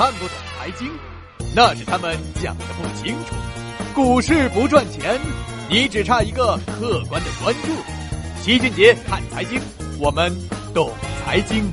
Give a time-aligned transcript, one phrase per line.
[0.00, 0.90] 看不懂财经，
[1.54, 3.34] 那是他们讲的不清楚。
[3.94, 5.20] 股市不赚钱，
[5.68, 7.68] 你只差一个客观的关注。
[8.42, 9.60] 齐俊杰看财经，
[9.98, 10.34] 我们
[10.72, 10.90] 懂
[11.22, 11.70] 财经。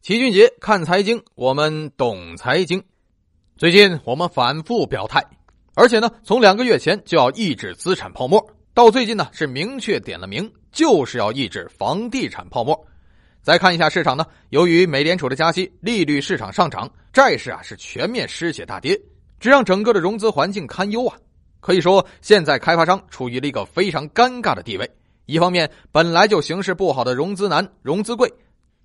[0.00, 2.82] 齐俊杰看财经，我们懂财经。
[3.58, 5.22] 最近我们反复表态，
[5.74, 8.42] 而且呢，从两个月前就要抑制资产泡沫，
[8.72, 12.86] 到最近呢是明确点了名，就是要抑制房地产泡沫。
[13.48, 18.94] 再看一下市场呢，由于美联储的加息，利率市场上涨，债市啊是全面失血大跌，
[19.40, 21.16] 这让整个的融资环境堪忧啊。
[21.58, 24.86] 可以说，现在开发商处于了一个非常尴尬的地位。
[25.24, 28.30] 一方面，本来就形势不好的融资难、融资贵，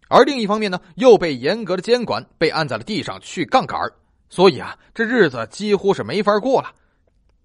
[0.07, 3.77] 而另一方面呢，又被严格的监管，被按在了地上去杠杆
[4.29, 6.71] 所以啊，这日子几乎是没法过了。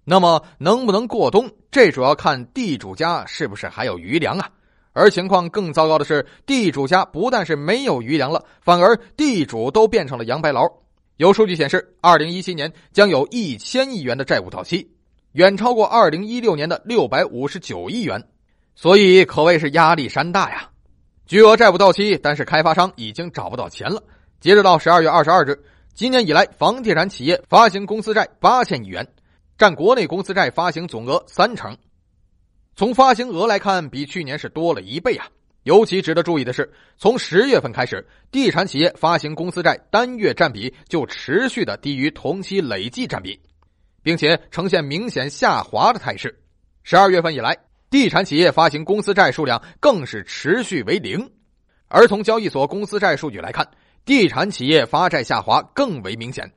[0.05, 4.49] 那么，能不能过冬，这主要看地主家是不是还有余粮啊。
[4.99, 10.69] 而情况更糟糕的是，地主家不但是没有余粮了，反而地主都变成了杨白劳。
[11.15, 14.89] 有数据显示，二零一七年将有一千亿元的债务到期，
[15.31, 18.21] 远超过二零一六年的六百五十九亿元，
[18.75, 20.69] 所以可谓是压力山大呀。
[21.25, 24.03] 巨额债务到期，但是开发商已经找不到钱了。
[24.39, 25.57] 截止到十二月二十二日，
[25.93, 29.07] 今年以来，房地产企业发行公司债八千亿元，
[29.57, 31.77] 占国内公司债发行总额三成。
[32.79, 35.27] 从发行额来看，比去年是多了一倍啊！
[35.63, 43.37] 尤其值得注意的是，从十月份开始，地产企业发行公司债单月占比就持续的低于同期累计占比，
[44.01, 46.33] 并且呈现明显下滑的态势。
[46.83, 47.57] 十二月份以来，
[47.89, 51.29] 地产企业发行公司债数量更是持续为零。
[51.89, 53.69] 而从交易所公司债数据来看，
[54.05, 56.49] 地产企业发债下滑更为明显，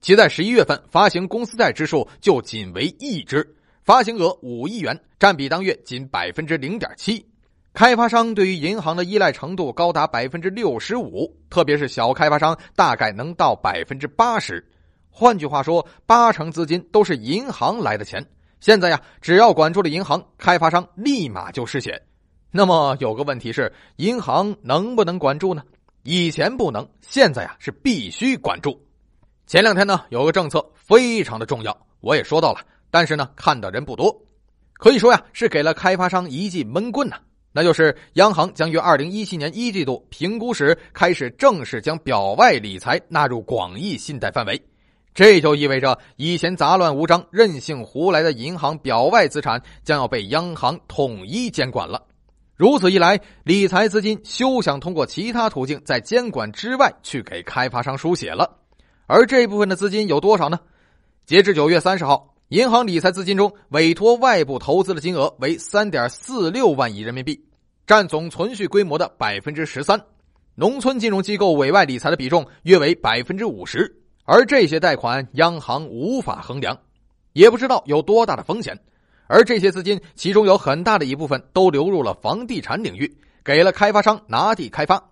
[0.00, 3.55] 其在十一月份发行公司债之数就仅为一支。
[3.86, 7.24] 发行额五亿元，占比当月仅百分之零点七。
[7.72, 14.66] 开发商对于银行的依赖程度高达百分之六十五，特别是小开发商大概能到百分之八十。
[15.08, 18.26] 换句话说，八成资金都是银行来的钱。
[18.58, 22.02] 现在呀，只要管住了银行，开发商立马就失血。
[22.50, 25.62] 那么有个问题是，银行能不能管住呢？
[26.02, 28.84] 以前不能，现在呀是必须管住。
[29.46, 32.58] 前两天呢，有个政策非常的重要，我也说到了。
[32.96, 34.10] 但是呢，看的人不多，
[34.72, 37.18] 可以说呀，是给了开发商一记闷棍呐。
[37.52, 44.58] 那就是央行将于二零一七年一季度评估时开始正式将表外理财纳入广义信贷范围，
[45.12, 52.02] 这就意味着以前杂乱无章、任性胡来的银行表外资产将要被央行统一监管了。
[52.54, 58.50] 如此一来，理财资金休想通过其他途径在监管之外去给开发商输血了。
[59.06, 60.58] 而这部分的资金有多少呢？
[61.26, 62.32] 截至九月三十号。
[62.50, 67.44] 银行理财资金中，委托外部投资的金额为三点四六万亿人民币，
[67.88, 70.00] 占总存续规模的百分之十三。
[70.54, 73.92] 农村金融机构委外理财的比重约为百分之五十，
[74.22, 76.78] 而这些贷款央行无法衡量，
[77.32, 78.78] 也不知道有多大的风险。
[79.26, 85.02] 而这些资金，其中有很大的一部分都流入了房地产领域，给了开发商拿地开发。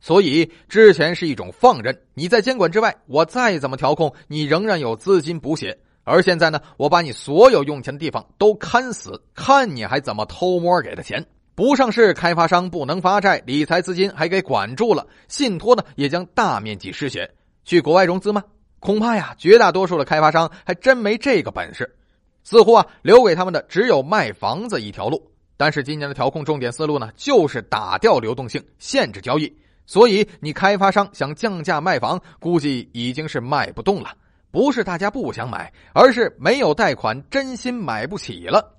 [0.00, 5.78] 所以之前是一种放任，你在监管之外，我再怎么调控，你仍然有资金补血。
[6.08, 11.24] 而现在呢，我把你所有用钱的地方都看死，看你还怎么偷摸给的钱。
[11.54, 17.30] 不上市开发商不能发债，理财资金还给管住了，信托呢也将大面积失血。
[17.64, 18.42] 去国外融资吗？
[18.80, 21.96] 恐怕呀，绝大多数的开发商还真没这个本事。
[22.44, 25.30] 似乎啊，留给他们的只有卖房子一条路。
[25.56, 29.52] 但是今年的调控重点思路呢，就是打掉流动性，限制交易。
[29.84, 34.14] 所以你开发商想降价卖房，估计已经是卖不动了。
[34.58, 38.74] 不是大家不想买，而是没有贷款，真心买不起了。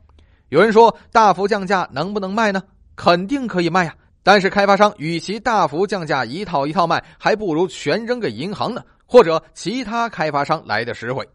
[0.49, 2.61] 有人说大幅降价能不能卖呢？
[2.97, 3.95] 肯定可以卖呀。
[4.21, 11.25] 但是开发商与其大幅降价一套一套卖，还不如全扔给银行呢，或者其他开发商来的实惠。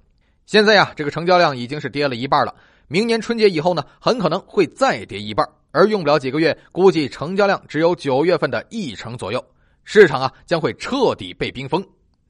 [0.44, 2.54] 现在呀，这个成交量已经是跌了一半了。
[2.86, 9.42] 明年春节以后呢，很可能会再跌一半，而用不了几个月，估计成交量只有九月份的一成左右。
[9.84, 11.82] 市场啊，将会彻底被冰封。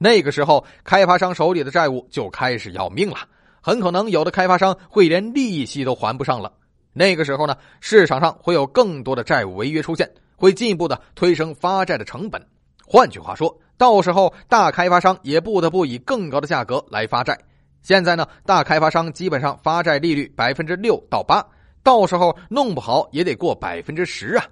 [0.04, 3.16] 那个时候，开发商手里的债务就开始要命了，
[3.62, 6.52] 很可能有的开发商会连利息都还不上了。
[6.92, 10.06] 那个时候呢，市场上会有更多的债务违约出现，
[10.36, 12.46] 会进一步的推升发债的成本。
[12.84, 17.34] 换句话说，到时候大开发商也不得不以更高的价格来发债。
[17.80, 21.42] 现在呢，大开发商基本上发债利率百分之六到八，
[21.82, 24.44] 到时候弄不好也得过百分之十啊。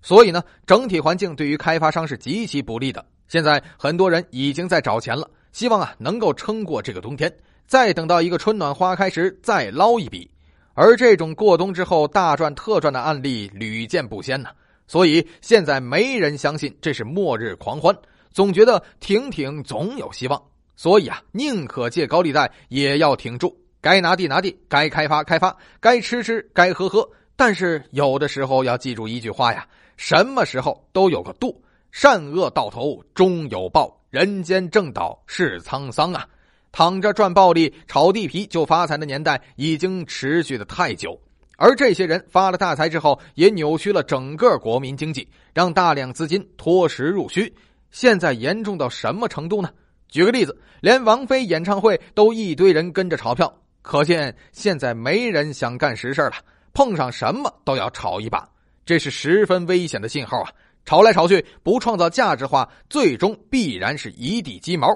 [0.00, 3.04] 所以呢，整体环境对于开发商是极其不利的。
[3.28, 7.32] 现在很多人已经在找钱了，希望啊能够撑过这个冬天，
[7.66, 10.30] 再等到一个春暖花开时再捞一笔。
[10.74, 14.50] 而这种过冬之后大赚特赚的案例屡见不鲜呢，
[14.86, 17.96] 所以现在没人相信这是末日狂欢，
[18.30, 20.42] 总觉得挺挺总有希望，
[20.74, 23.56] 所以啊，宁可借高利贷也要挺住。
[23.80, 27.08] 该拿地拿地，该开发开发，该吃吃，该喝喝。
[27.36, 29.66] 但是有的时候要记住一句话呀：
[29.96, 31.62] 什么时候都有个度，
[31.94, 36.26] 善恶到头终有报，人间正道是沧桑啊！
[36.72, 41.16] 躺着赚暴利、炒地皮就发财的年代已经持续的太久。
[41.56, 47.54] 而这些人发了大财之后，也扭曲了整个国民经济，让大量资金脱实入虚。
[47.92, 49.70] 现在严重到什么程度呢？
[50.08, 56.32] 举个例子，连王菲演唱会都一堆人跟着炒票，可见现在没人想干实事了，
[56.72, 58.48] 碰上什么都要炒一把，
[58.84, 60.50] 这是十分危险的信号啊！
[60.84, 64.88] 炒来炒去不创造价值化，最终必然是一地鸡毛，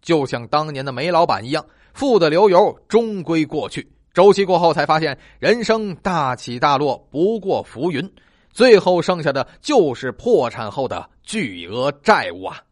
[0.00, 3.86] 就像当年的煤老板一样，富得流油，终归过去。
[4.12, 8.08] 周期过后，才发现人生大起大落不过浮云，
[8.52, 12.62] 最后剩下的就是破产后的巨额债务啊！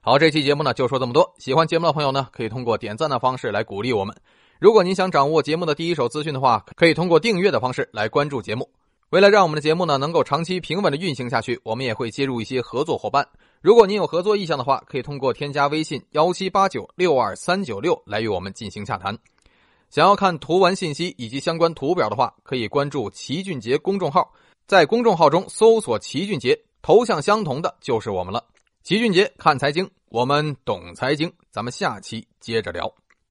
[0.00, 1.34] 好，这期节目呢就说这么多。
[1.38, 4.16] 喜欢节目的朋友呢，可以通过点赞的方式来鼓励我们。
[4.58, 8.68] 如果您想掌握节目的第一手资讯的话，可以通过订阅的方式来关注节目。
[9.14, 13.24] 为了让我们的节目呢能够长期平稳的运行下去，我们也会接入一些合作伙伴。
[13.60, 19.16] 如果您有合作意向的话，可以通过添加微信幺七八九六二三九六来与我们进行洽谈。
[19.88, 24.32] 想要看图文信息以及相关图表的话，可以关注齐俊杰公众号，
[24.66, 28.44] 在公众号中搜索“齐俊杰”，头像相同的就是我们了。
[28.82, 32.92] 齐俊杰看财经，我们懂财经，咱们下期接着聊。